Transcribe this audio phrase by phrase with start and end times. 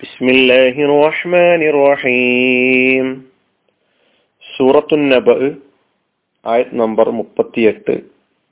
[0.00, 3.06] بسم الله الرحمن الرحيم
[4.44, 5.28] സൂറത്തു നബ
[6.44, 7.94] ആയത് നമ്പർ മുപ്പത്തിയെട്ട്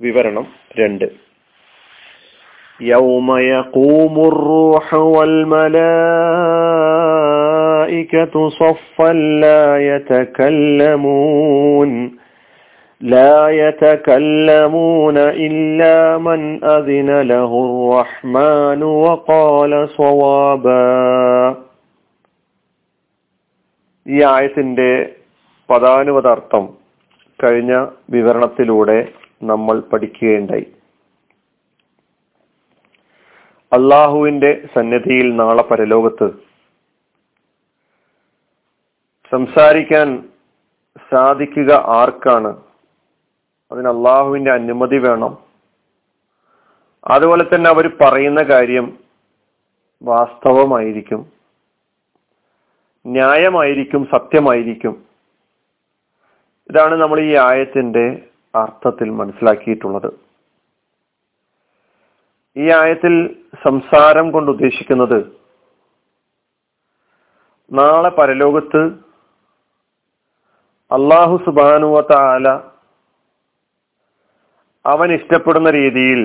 [0.00, 0.46] വിവരണം
[0.80, 1.06] രണ്ട്
[2.94, 4.86] يوم يقوم الروح
[7.52, 9.10] والملائكة صفا
[9.42, 11.90] لا يتكلمون
[13.00, 20.86] لا يتكلمون إلا من أذن له الرحمن وقال صوابا
[24.06, 24.90] ഈ ആയത്തിന്റെ
[25.68, 26.62] പദാനുപതാർത്ഥം
[27.40, 27.72] കഴിഞ്ഞ
[28.08, 28.98] വിവരണത്തിലൂടെ
[29.42, 30.66] നമ്മൾ പഠിക്കുകയുണ്ടായി
[33.72, 36.26] അള്ളാഹുവിന്റെ സന്നിധിയിൽ നാളെ പരലോകത്ത്
[39.32, 40.08] സംസാരിക്കാൻ
[41.12, 42.50] സാധിക്കുക ആർക്കാണ്
[43.71, 45.37] അതിന് അള്ളാഹുവിന്റെ അനുമതി വേണം.
[47.07, 48.97] അതുപോലെ തന്നെ അവർ പറയുന്ന കാര്യം
[50.03, 51.31] വാസ്തവമായിരിക്കും.
[53.07, 55.05] ന്യായമായിരിക്കും സത്യമായിരിക്കും.
[56.71, 60.13] ഇതാണ് നമ്മൾ ഈ ആയത്തിന്റെ അർത്ഥത്തിൽ മനസ്സിലാക്കിയിട്ടുള്ളത്.
[62.57, 65.37] ഈ ആയത്തിൽ സംസാരം കൊണ്ട് ഉദ്ദേശിക്കുന്നത്
[67.71, 68.87] നാളെ പരലോകത്ത്
[70.91, 72.76] അള്ളാഹു സുബാനുവത്ത ആല
[74.87, 76.21] അവൻ ഇഷ്ടപ്പെടുന്ന രീതിയിൽ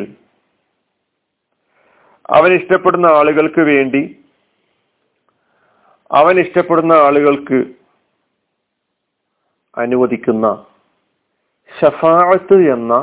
[2.29, 4.03] അവൻ ഇഷ്ടപ്പെടുന്ന ആളുകൾക്ക് വേണ്ടി
[6.11, 7.59] അവൻ ഇഷ്ടപ്പെടുന്ന ആളുകൾക്ക്
[9.77, 10.47] അനുവദിക്കുന്ന
[11.71, 12.95] ഷഫാഅത്ത് എന്ന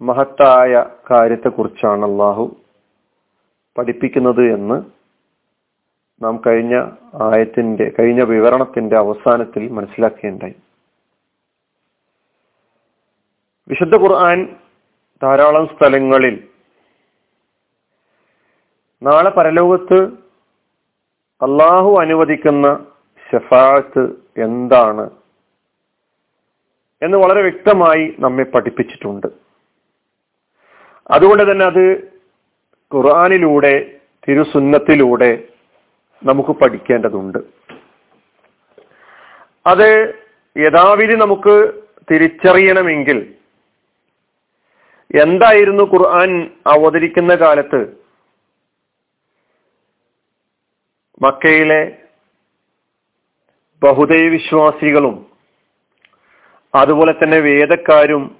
[0.00, 0.72] മഹത്തായ
[1.10, 2.44] കാര്യത്തെക്കുറിച്ചാണ് അള്ളാഹു
[3.76, 4.76] പഠിപ്പിക്കുന്നത് എന്ന്
[6.20, 6.74] നാം കഴിഞ്ഞ
[7.22, 10.56] ആയത്തിന്റെ കഴിഞ്ഞ വിവരണത്തിന്റെ അവസാനത്തിൽ മനസ്സിലാക്കുകയുണ്ടായി
[13.68, 14.56] വിശുദ്ധ ഖുർആൻ
[15.22, 16.48] ധാരാളം സ്ഥലങ്ങളിൽ
[19.02, 20.04] നാളെ പരലോകത്ത്
[21.42, 22.86] അള്ളാഹു അനുവദിക്കുന്ന
[23.32, 24.08] ഷഫാത്ത്
[24.40, 25.10] എന്താണ്
[27.02, 29.26] എന്ന് വളരെ വ്യക്തമായി നമ്മെ പഠിപ്പിച്ചിട്ടുണ്ട്.
[31.10, 32.12] അതുകൊണ്ട് തന്നെ അത്
[32.94, 35.48] ഖുർആാനിലൂടെ തിരുസുന്നത്തിലൂടെ
[36.24, 37.38] നമുക്ക് പഠിക്കേണ്ടതുണ്ട്.
[39.66, 40.14] അത്
[40.58, 43.35] യഥാവിധി നമുക്ക് തിരിച്ചറിയണമെങ്കിൽ
[45.14, 47.96] എന്തായിരുന്നു ഖുർആൻ അവതരിക്കുന്ന കാലത്ത്?
[51.22, 51.98] മക്കയിലെ
[53.82, 55.26] ബഹുദൈവ വിശ്വാസികളും
[56.74, 58.38] അതുപോലെ തന്നെ വേദക്കാരും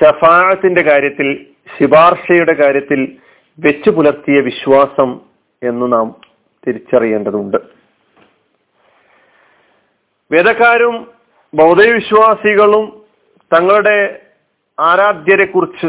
[0.00, 1.46] ഷഫാഅത്തിന്റെ കാര്യത്തിൽ
[1.78, 3.18] ശിപാർശയുടെ കാര്യത്തിൽ
[3.58, 5.20] വെച്ചു പുലർത്തിയ വിശ്വാസം
[5.62, 6.20] എന്ന് നാം
[6.66, 7.56] തിരിച്ചറിയേണ്ടതുണ്ട്.
[10.30, 11.12] വേദക്കാരും
[11.54, 13.06] ബൗദ്ധ വിശ്വാസികളും
[13.54, 14.23] തങ്ങളുടെ
[14.78, 15.86] ആരാധ്യരെ കുറിച്ച്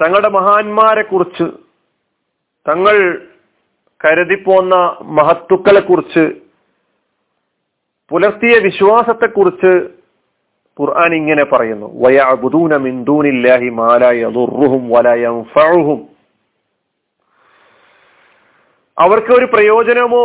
[0.00, 1.44] തങ്ങളുടെ മഹാന്മാരെ കുറിച്ച്
[2.66, 2.96] തങ്ങൾ
[4.00, 6.24] കരുതിപ്പോന്ന മഹത്തുക്കളെ കുറിച്ച്
[8.10, 9.72] പുലർത്തിയ വിശ്വാസത്തെക്കുറിച്ച്
[10.78, 11.86] ഖുർആൻ ഇങ്ങനെ പറയുന്നു.
[11.94, 14.10] വയഅബുദൂന മിൻ ദൂനില്ലാഹി മാ ലാ
[14.88, 15.14] വലാ
[18.98, 20.24] അവർക്ക് ഒരു പ്രയോജനമോ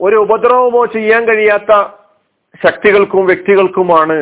[0.00, 1.72] ഒരു ഉപദ്രവമോ ചെയ്യാൻ കഴിയാത്ത
[2.60, 4.16] ശക്തികൾക്കും വ്യക്തികൾക്കുമാണ്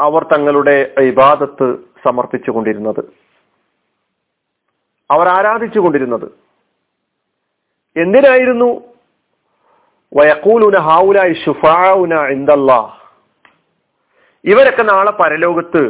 [0.00, 3.00] അവർ തങ്ങളുടെ ഇബാദത്ത് സമർപ്പിച്ചു കൊണ്ടിരുന്നത്
[5.10, 6.32] അവർ ആരാധിച്ചു കൊണ്ടിരുന്നത്
[7.96, 8.82] എന്തിനായിരുന്നു?
[10.16, 12.96] വയക്കൂലുന ഹാവുലായി ഷുഫാവുന എന്തല്ലാ
[14.44, 15.82] ഇവരൊക്കെ നാളെ പരലോകത്ത്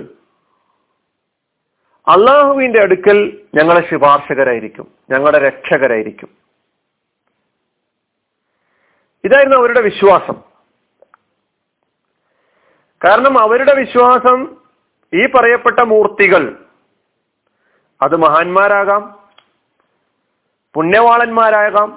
[2.08, 3.18] അള്ളാഹുവിന്റെ അടുക്കൽ
[3.54, 6.30] ഞങ്ങളെ ശുപാർശകരായിരിക്കും ഞങ്ങളുടെ രക്ഷകരായിരിക്കും.
[9.24, 10.49] ഇതായിരുന്നു അവരുടെ വിശ്വാസം.
[13.02, 14.38] കാരണം അവരുടെ വിശ്വാസം
[15.12, 16.42] ഈ പറയപ്പെട്ട മൂർത്തികൾ
[18.00, 19.02] അത് മഹാന്മാരാകാം
[20.74, 21.88] പുണ്യവാളന്മാരാകാം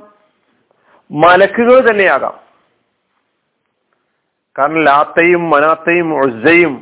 [1.11, 2.35] മലക്കുകൾ തന്നെയാകാം.
[4.55, 6.73] കാരണം ലാത്തയും മനാത്തയും ഒസയും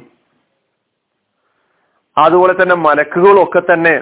[2.18, 3.96] അതുപോലെ തന്നെ മലക്കുകളൊക്കെ തന്നെ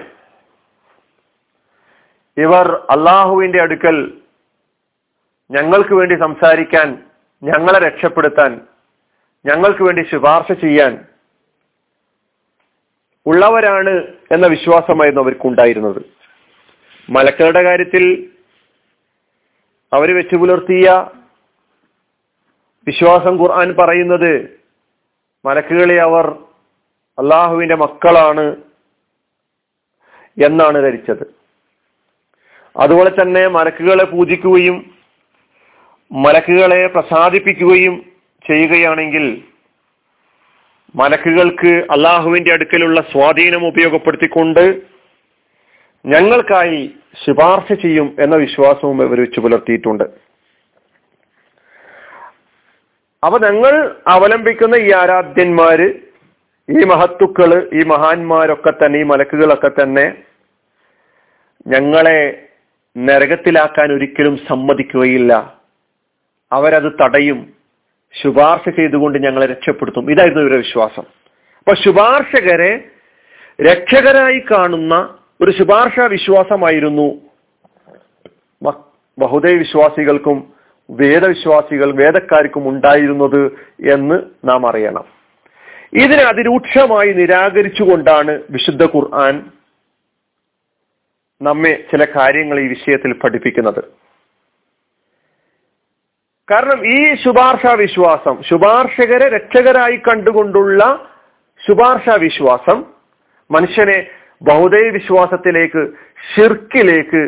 [2.36, 3.96] ഇവർ അള്ളാഹുവിന്റെ അടുക്കൽ
[5.50, 6.88] ഞങ്ങൾക്ക് വേണ്ടി സംസാരിക്കാൻ
[7.42, 8.52] ഞങ്ങളെ രക്ഷപ്പെടുത്താൻ
[9.44, 11.04] ഞങ്ങൾക്ക് വേണ്ടി ശുപാർശ ചെയ്യാൻ
[13.26, 13.90] ഉള്ളവരാണ്
[14.32, 16.02] എന്ന വിശ്വാസമായിരുന്നു അവർക്കുണ്ടായിരുന്നത്.
[17.10, 18.30] മലക്കളുടെ കാര്യത്തിൽ
[19.92, 21.10] അവർ വെച്ചു പുലർത്തിയ
[22.86, 24.58] വിശ്വാസം ഖുർആൻ പറയുന്നത്
[25.44, 26.26] മലക്കുകളെ അവർ
[27.18, 28.56] അള്ളാഹുവിന്റെ മക്കളാണ്
[30.44, 31.34] എന്നാണ് ധരിച്ചത്.
[32.76, 34.94] അതുപോലെ തന്നെ മലക്കുകളെ പൂജിക്കുകയും
[36.12, 38.09] മലക്കുകളെ പ്രസാദിപ്പിക്കുകയും
[38.50, 39.26] ചെയ്യുകയാണെങ്കിൽ
[40.96, 44.64] മലക്കുകൾക്ക് അള്ളാഹുവിന്റെ അടുക്കലുള്ള സ്വാധീനം ഉപയോഗപ്പെടുത്തിക്കൊണ്ട്
[46.04, 46.80] ഞങ്ങൾക്കായി
[47.26, 50.04] ശുപാർശ ചെയ്യും എന്ന വിശ്വാസവും ഇവർ വെച്ച് പുലർത്തിയിട്ടുണ്ട്.
[53.22, 55.88] അപ്പൊ ഞങ്ങൾ അവലംബിക്കുന്ന ഈ ആരാധ്യന്മാര്
[56.68, 60.04] ഈ മഹത്തുക്കൾ ഈ മഹാന്മാരൊക്കെ തന്നെ ഈ മലക്കുകളൊക്കെ തന്നെ
[61.66, 62.20] ഞങ്ങളെ
[62.96, 65.32] നരകത്തിലാക്കാൻ ഒരിക്കലും സമ്മതിക്കുകയില്ല.
[66.52, 67.59] അവരത് തടയും.
[68.22, 70.10] ശുപാർശ ചെയ്തുകൊണ്ട് ഞങ്ങളെ രക്ഷപ്പെടുത്തും.
[70.10, 71.02] ഇതായിരുന്നു ഇവരുടെ വിശ്വാസം.
[71.58, 72.84] അപ്പൊ ശുപാർശകരെ
[73.60, 77.20] രക്ഷകരായി കാണുന്ന ഒരു ശുപാർശ വിശ്വാസമായിരുന്നു
[79.18, 80.52] ബഹുദൈ വിശ്വാസികൾക്കും
[80.90, 83.46] വേദവിശ്വാസികൾ വേദക്കാർക്കും ഉണ്ടായിരുന്നത്
[83.92, 84.14] എന്ന്
[84.44, 85.04] നാം അറിയണം.
[85.92, 89.50] ഇതിനെ അതിരൂക്ഷമായി നിരാകരിച്ചുകൊണ്ടാണ് വിശുദ്ധ ഖുർആൻ
[91.42, 93.99] നമ്മെ ചില കാര്യങ്ങൾ ഈ വിഷയത്തിൽ പഠിപ്പിക്കുന്നത്.
[96.50, 100.82] കാരണം ഈ ശുപാർശ വിശ്വാസം ശുപാർശകരെ രക്ഷകരായി കണ്ടുകൊണ്ടുള്ള
[101.66, 102.78] ശുപാർശ വിശ്വാസം
[103.50, 103.98] മനുഷ്യനെ
[104.42, 105.82] ബഹുദൈവ വിശ്വാസത്തിലേക്ക്
[106.34, 107.22] ഷിർക്കിലേക്ക്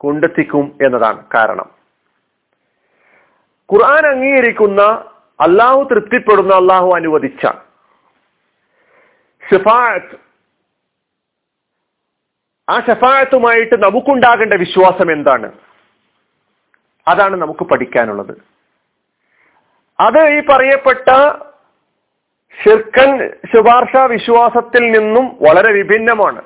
[0.00, 1.68] കൊണ്ടെത്തിക്കും എന്നതാണ് കാരണം.
[3.72, 4.82] ഖുർആൻ അംഗീകരിക്കുന്ന
[5.40, 7.42] അള്ളാഹു തൃപ്തിപ്പെടുന്ന അള്ളാഹു അനുവദിച്ച
[9.42, 10.16] ഷഫായത്ത്
[12.68, 15.48] ആ ഷഫായത്തുമായിട്ട് നമുക്കുണ്ടാകേണ്ട വിശ്വാസം എന്താണ്?
[17.08, 18.42] അതാണ് നമുക്ക് പഠിക്കാനുള്ളത്.
[20.00, 21.08] അത് ഈ പറയപ്പെട്ട
[22.64, 26.42] ഷിർക്കൻ ശുപാർശ വിശ്വാസത്തിൽ നിന്നും വളരെ വിഭിന്നമാണ്.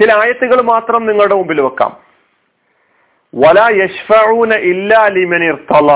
[0.00, 2.00] ചില ആയത്തുകൾ മാത്രം നിങ്ങളുടെ മുമ്പിൽ വെക്കാം.
[3.34, 5.92] വല യഷ്ഫൂന ഇല്ലാ ലിമൻ ഇർത്തല.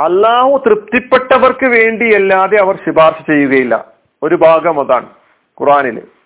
[0.00, 3.86] അള്ളാഹു തൃപ്തിപ്പെട്ടവർക്ക് വേണ്ടിയല്ലാതെ അവർ ശുപാർശ ചെയ്യുകയില്ല.
[4.22, 5.10] ഒരു ഭാഗം അതാണ്
[5.60, 6.19] ഖുറാനിൽ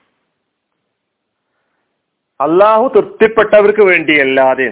[2.40, 4.68] അള്ളാഹു തൃപ്തിപ്പെട്ടവർക്ക് വേണ്ടിയല്ലാതെ.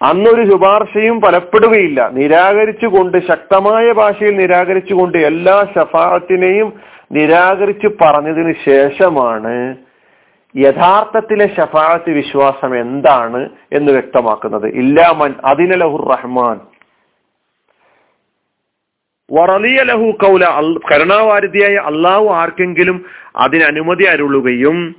[0.00, 2.00] അന്നൊരു ശുപാർശയും ഫലപ്പെടുകയില്ല.
[2.18, 6.68] നിരാകരിച്ചുകൊണ്ട് ശക്തമായ ഭാഷയിൽ നിരാകരിച്ചുകൊണ്ട് എല്ലാ ഷഫാഅത്തിനെയും
[7.12, 9.54] നിരാകരിച്ച് പറഞ്ഞതിന് ശേഷമാണ്
[10.54, 13.40] യഥാർത്ഥത്തിലെ ഷഫാഅത്ത് വിശ്വാസം എന്താണ്
[13.72, 14.66] എന്ന് വ്യക്തമാക്കുന്നത്.
[14.82, 16.56] ഇല്ലാമൻ അദിന ലഹു റഹ്മാൻ.
[19.32, 20.44] വറലിയ ലഹു കൗല.
[20.90, 23.04] കരുണാവാരിധിയായ അള്ളാഹു ആർക്കെങ്കിലും
[23.36, 24.94] അതിന് അനുമതി അരുളുകയും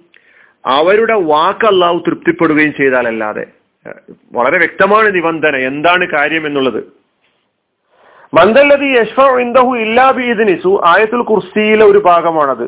[0.66, 3.46] അവരുടെ വാക്ക് അള്ളാഹു തൃപ്തിപ്പെടുകയും ചെയ്താലല്ലാതെ.
[4.32, 5.56] വളരെ വ്യക്തമാണ് നിബന്ധന.
[5.56, 6.82] എന്താണ് കാര്യം എന്നുള്ളത്.
[8.34, 8.90] മന്ദല്ലതി
[9.42, 12.68] ഇന്ദഹു ഇല്ലാ ബീദിനിസു ആയത്തുൽ കുർസിയിലെ ഒരു ഭാഗമാണത്.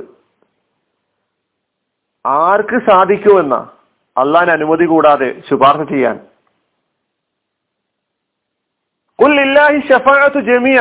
[2.26, 3.56] ആർക്ക് സാധിക്കുമെന്ന
[4.18, 6.20] അള്ളാൻ അനുമതി കൂടാതെ ശുപാർശ ചെയ്യാൻ.
[9.22, 10.80] കുല്ലില്ലാഹി ഷഫാഅത്തു ജമിയ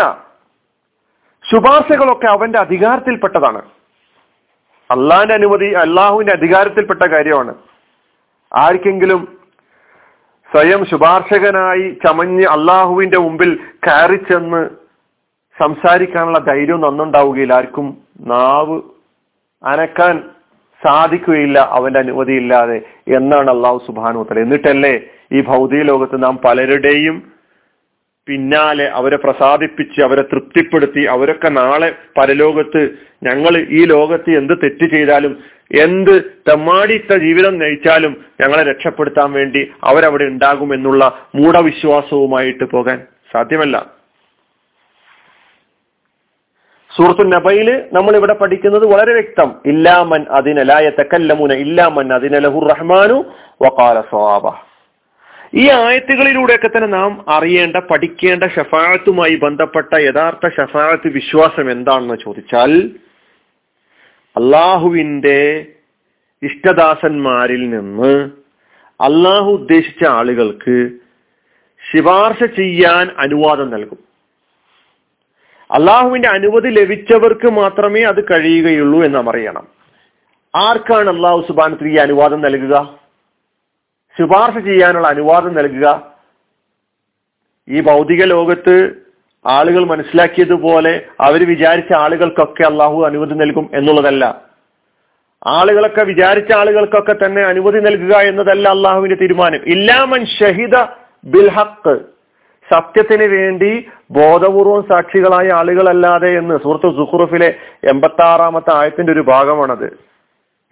[1.50, 3.62] ശുപാർശകളൊക്കെ അവന്റെ അധികാരത്തിൽപ്പെട്ടതാണ്.
[4.90, 7.54] അള്ളാഹിന്റെ അനുമതി അള്ളാഹുവിന്റെ അധികാരത്തിൽപ്പെട്ട കാര്യമാണ്.
[8.56, 9.38] ആർക്കെങ്കിലും
[10.52, 13.50] സ്വയം ശുപാർശകനായി ചമഞ്ഞ് അള്ളാഹുവിന്റെ മുമ്പിൽ
[13.86, 14.70] കയറി ചെന്ന്
[15.60, 17.52] സംസാരിക്കാനുള്ള ധൈര്യം നന്നുണ്ടാവുകയില്ല.
[17.52, 18.80] ആർക്കും നാവ്
[19.64, 20.30] അനക്കാൻ
[20.84, 22.76] സാധിക്കുകയില്ല അവന്റെ അനുമതി ഇല്ലാതെ
[23.08, 24.94] എന്നാണ് അള്ളാഹു സുബാനുത്തല എന്നിട്ടല്ലേ
[25.32, 27.16] ഈ ഭൗതിക ലോകത്ത് നാം പലരുടെയും
[28.30, 32.82] പിന്നാലെ അവരെ പ്രസാദിപ്പിച്ച് അവരെ തൃപ്തിപ്പെടുത്തി അവരൊക്കെ നാളെ പരലോകത്ത്
[33.22, 35.32] ഞങ്ങൾ ഈ ലോകത്ത് എന്ത് തെറ്റ് ചെയ്താലും
[35.80, 36.12] എന്ത്
[36.48, 41.04] തെമ്മാടിത്ത ജീവിതം നയിച്ചാലും ഞങ്ങളെ രക്ഷപ്പെടുത്താൻ വേണ്ടി അവരവിടെ ഉണ്ടാകും എന്നുള്ള
[41.34, 42.98] മൂഢവിശ്വാസവുമായിട്ട് പോകാൻ
[43.32, 43.76] സാധ്യമല്ല.
[46.96, 49.54] സൂറത്തു നബയിൽ നമ്മൾ ഇവിടെ പഠിക്കുന്നത് വളരെ വ്യക്തം.
[49.66, 53.18] ഇല്ലാമൻ അതിനലായ തെക്കല്ലമുന ഇല്ലാമൻ അതിനലഹു റഹ്മാനു
[53.62, 54.69] വക്കാല സ്വാബ.
[55.54, 62.90] ഈ ആയത്തുകളിലൂടെയൊക്കെ തന്നെ നാം അറിയേണ്ട പഠിക്കേണ്ട ഷഫാഴത്തുമായി ബന്ധപ്പെട്ട യഥാർത്ഥ ഷഫാഴത്ത് വിശ്വാസം എന്താണെന്ന് ചോദിച്ചാൽ
[64.36, 65.66] അള്ളാഹുവിന്റെ
[66.42, 68.30] ഇഷ്ടദാസന്മാരിൽ നിന്ന്
[69.00, 70.90] അള്ളാഹു ഉദ്ദേശിച്ച ആളുകൾക്ക്
[71.92, 73.98] ശിപാർശ ചെയ്യാൻ അനുവാദം നൽകും.
[75.70, 79.66] അള്ളാഹുവിന്റെ അനുമതി ലഭിച്ചവർക്ക് മാത്രമേ അത് കഴിയുകയുള്ളൂ എന്ന് അറിയണം.
[80.54, 82.99] ആർക്കാണ് അള്ളാഹു സുബാനത്തിന് ഈ അനുവാദം നൽകുക?
[84.18, 86.12] ശുപാർശ ചെയ്യാനുള്ള അനുവാദം നൽകുക.
[87.68, 88.90] ഈ ഭൗതിക ലോകത്ത്
[89.46, 94.42] ആളുകൾ മനസ്സിലാക്കിയതുപോലെ അവർ വിചാരിച്ച ആളുകൾക്കൊക്കെ അള്ളാഹു അനുമതി നൽകും എന്നുള്ളതല്ല.
[95.46, 99.60] ആളുകളൊക്കെ വിചാരിച്ച ആളുകൾക്കൊക്കെ തന്നെ അനുമതി നൽകുക എന്നതല്ല അള്ളാഹുവിന്റെ തീരുമാനം.
[99.66, 100.76] ഇല്ലാമൻ ഷഹിദ
[101.24, 102.00] ബിൽഹക്ക്
[102.72, 109.86] സത്യത്തിന് വേണ്ടി ബോധപൂർവം സാക്ഷികളായ ആളുകളല്ലാതെ എന്ന് സുഹൃത്ത് സുഹുറുഫിലെ എൺപത്തി ആറാമത്തെ ആയത്തിന്റെ ഒരു ഭാഗമാണത്.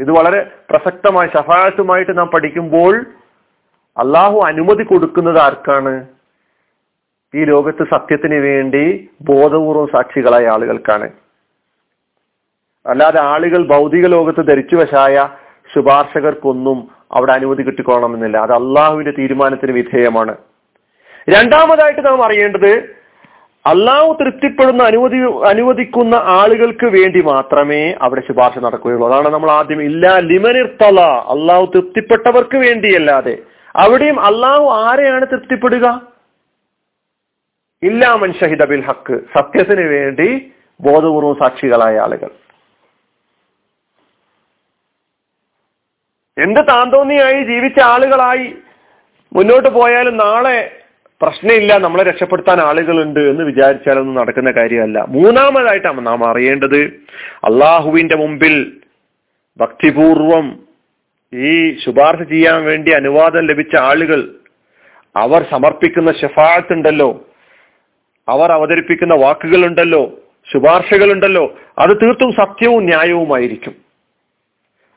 [0.01, 3.07] ഇത് വളരെ പ്രസക്തമായ സഹായത്തുമായിട്ട് നാം പഠിക്കുമ്പോൾ
[3.99, 6.07] അള്ളാഹു അനുമതി കൊടുക്കുന്നത് ആർക്കാണ്?
[7.35, 11.11] ഈ ലോകത്ത് സത്യത്തിന് വേണ്ടി ബോധപൂർവം സാക്ഷികളായ ആളുകൾക്കാണ്.
[12.87, 15.29] അല്ലാതെ ആളുകൾ ഭൗതിക ലോകത്ത് ധരിച്ചു വശായ
[15.75, 20.37] ശുപാർശകർക്കൊന്നും അവിടെ അനുമതി കിട്ടിക്കോണമെന്നില്ല അത് അള്ളാഹുവിന്റെ തീരുമാനത്തിന് വിധേയമാണ്.
[21.29, 22.99] രണ്ടാമതായിട്ട് നാം അറിയേണ്ടത്
[23.67, 25.17] അള്ളാഹു തൃപ്തിപ്പെടുന്ന അനുവദി
[25.49, 29.09] അനുവദിക്കുന്ന ആളുകൾക്ക് വേണ്ടി മാത്രമേ അവിടെ ശുപാർശ നടക്കുകയുള്ളൂ.
[29.09, 31.01] അതാണ് നമ്മൾ ആദ്യം ഇല്ല ലിമനിർത്തല.
[31.35, 33.39] അള്ളാഹു തൃപ്തിപ്പെട്ടവർക്ക് വേണ്ടിയല്ലാതെ.
[33.79, 36.03] അവിടെയും അള്ളാഹു ആരെയാണ് തൃപ്തിപ്പെടുക?
[37.83, 39.21] ഇല്ലാമൻ ഷഹിദ ബിൽ ഹക്ക്.
[39.39, 42.31] സത്യത്തിന് വേണ്ടി ബോധപൂർവം സാക്ഷികളായ ആളുകൾ.
[46.39, 48.57] എന്ത് താന്തോന്നിയായി ജീവിച്ച ആളുകളായി
[49.33, 50.83] മുന്നോട്ട് പോയാലും നാളെ
[51.23, 55.05] പ്രശ്നമില്ല നമ്മളെ രക്ഷപ്പെടുത്താൻ ആളുകളുണ്ട് എന്ന് വിചാരിച്ചാലൊന്നും നടക്കുന്ന കാര്യമല്ല.
[55.09, 56.85] മൂന്നാമതായിട്ടാണ് നാം അറിയേണ്ടത്.
[57.45, 58.81] അള്ളാഹുവിന്റെ മുമ്പിൽ
[59.57, 60.68] ഭക്തിപൂർവം
[61.35, 64.35] ഈ ശുപാർശ ചെയ്യാൻ വേണ്ടി അനുവാദം ലഭിച്ച ആളുകൾ
[65.17, 67.29] അവർ സമർപ്പിക്കുന്ന ഷഫാഴത്ത് ഉണ്ടല്ലോ
[68.29, 69.15] അവർ അവതരിപ്പിക്കുന്ന
[70.53, 73.75] ശുപാർശകൾ ഉണ്ടല്ലോ അത് തീർത്തും സത്യവും ന്യായവുമായിരിക്കും.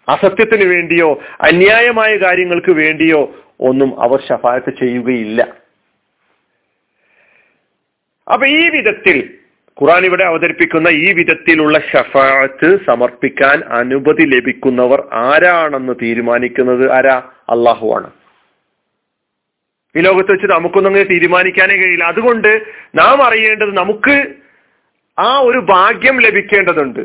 [0.09, 5.41] അസത്യത്തിന് വേണ്ടിയോ അന്യായമായ കാര്യങ്ങൾക്ക് വേണ്ടിയോ ഒന്നും അവർ ശഫായത്ത് ചെയ്യുകയില്ല.
[8.33, 9.37] അപ്പൊ ഈ വിധത്തിൽ
[9.71, 17.17] ഖുറാൻ ഇവിടെ അവതരിപ്പിക്കുന്ന ഈ വിധത്തിലുള്ള ഷഫാത്ത് സമർപ്പിക്കാൻ അനുമതി ലഭിക്കുന്നവർ ആരാണെന്ന് തീരുമാനിക്കുന്നത് ആരാ?
[17.49, 18.09] അള്ളാഹു ആണ്
[19.95, 22.03] ഈ ലോകത്ത് വെച്ച് നമുക്കൊന്നും അങ്ങനെ തീരുമാനിക്കാനേ കഴിയില്ല.
[22.03, 22.61] അതുകൊണ്ട്
[22.95, 24.27] നാം അറിയേണ്ടത് നമുക്ക്
[25.19, 26.99] ആ ഒരു ഭാഗ്യം ലഭിക്കേണ്ടതുണ്ട്.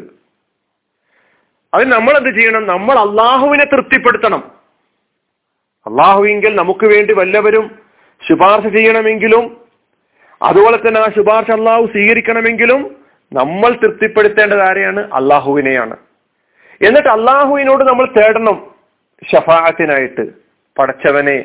[1.74, 2.66] അതിന് നമ്മൾ എന്ത് ചെയ്യണം?
[2.66, 4.50] നമ്മൾ അള്ളാഹുവിനെ തൃപ്തിപ്പെടുത്തണം.
[5.86, 7.78] അള്ളാഹുവിങ്കിൽ നമുക്ക് വേണ്ടി വല്ലവരും
[8.28, 9.65] ശുപാർശ ചെയ്യണമെങ്കിലും
[10.40, 12.80] അതുപോലെ തന്നെ ആ ശുപാർശ അള്ളാഹു സ്വീകരിക്കണമെങ്കിലും
[13.32, 15.10] നമ്മൾ തൃപ്തിപ്പെടുത്തേണ്ടത് ആരെയാണ്?
[15.12, 15.96] അള്ളാഹുവിനെയാണ്
[16.80, 18.56] എന്നിട്ട് അള്ളാഹുവിനോട് നമ്മൾ തേടണം
[19.32, 20.24] ഷഫാഅത്തിനായിട്ട്.
[20.78, 21.38] പടച്ചവനെ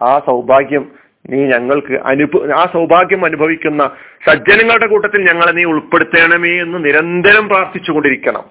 [0.00, 0.84] ആ സൗഭാഗ്യം
[1.30, 3.82] നീ ഞങ്ങൾക്ക് അനുഭവ ആ സൗഭാഗ്യം അനുഭവിക്കുന്ന
[4.28, 8.44] സജ്ജനങ്ങളുടെ കൂട്ടത്തിൽ ഞങ്ങളെ നീ ഉൾപ്പെടുത്തണമേ എന്ന് നിരന്തരം പ്രാർത്ഥിച്ചുകൊണ്ടിരിക്കണം.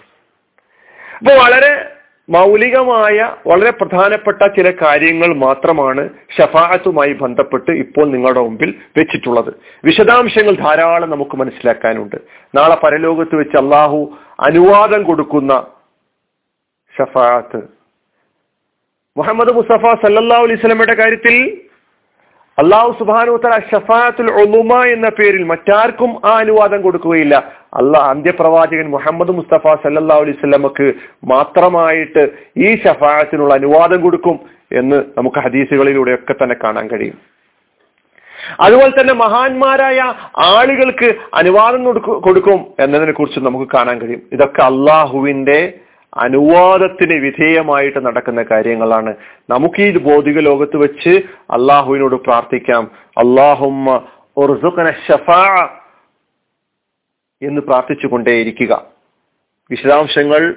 [1.17, 1.94] അപ്പൊ വളരെ
[2.29, 3.17] മൗലികമായ
[3.47, 6.03] വളരെ പ്രധാനപ്പെട്ട ചില കാര്യങ്ങൾ മാത്രമാണ്
[6.37, 9.51] ഷഫാഅത്തുമായി ബന്ധപ്പെട്ട് ഇപ്പോൾ നിങ്ങളുടെ മുമ്പിൽ വെച്ചിട്ടുള്ളത്.
[9.83, 12.17] വിശദാംശങ്ങൾ ധാരാളം നമുക്ക് മനസ്സിലാക്കാനുണ്ട്.
[12.55, 13.99] നാളെ പരലോകത്ത് വെച്ച് അള്ളാഹു
[14.39, 15.53] അനുവാദം കൊടുക്കുന്ന
[16.95, 17.61] ഷഫാഅത്ത്.
[19.17, 21.35] മുഹമ്മദ് മുസഫ സല്ലല്ലാഹു അലൈഹി സ്വലമയുടെ കാര്യത്തിൽ
[22.57, 27.35] അള്ളാഹു സുബാനുത്തല ഷഫാത്തുൽ ഒളുമ എന്ന പേരിൽ മറ്റാർക്കും ആ അനുവാദം കൊടുക്കുകയില്ല.
[27.73, 30.93] അള്ളാഹ് അന്ത്യപ്രവാചകൻ മുഹമ്മദ് മുസ്തഫ സല്ലാ അലൈഹി സ്വലമക്ക്
[31.25, 32.23] മാത്രമായിട്ട്
[32.57, 34.39] ഈ ഷഫായത്തിനുള്ള അനുവാദം കൊടുക്കും
[34.71, 37.17] എന്ന് നമുക്ക് ഹദീസുകളിലൂടെയൊക്കെ തന്നെ കാണാൻ കഴിയും.
[38.59, 39.99] അതുപോലെ തന്നെ മഹാന്മാരായ
[40.37, 41.83] ആളുകൾക്ക് അനുവാദം
[42.27, 44.21] കൊടുക്കും എന്നതിനെ കുറിച്ച് നമുക്ക് കാണാൻ കഴിയും.
[44.31, 45.59] ഇതൊക്കെ അള്ളാഹുവിന്റെ
[46.17, 49.15] അനുവാദത്തിന് വിധേയമായിട്ട് നടക്കുന്ന കാര്യങ്ങളാണ്.
[49.49, 51.09] നമുക്ക് ഈ ഭൗതിക ലോകത്ത് വെച്ച്
[51.51, 52.91] അള്ളാഹുവിനോട് പ്രാർത്ഥിക്കാം.
[53.17, 54.07] അള്ളാഹുമ്മ
[57.41, 58.85] എന്ന് പ്രാർത്ഥിച്ചുകൊണ്ടേയിരിക്കുക.
[59.71, 60.55] വിശദാംശങ്ങൾ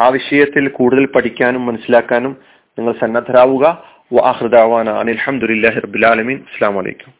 [0.00, 2.36] ആ വിഷയത്തിൽ കൂടുതൽ പഠിക്കാനും മനസ്സിലാക്കാനും
[2.78, 3.84] നിങ്ങൾ സന്നദ്ധരാവുക.
[4.12, 7.19] വാഹൃദാവാന അനിൽഹമുല്ലാഹി റബുലാലമീൻ അസ്സാം വലൈക്കും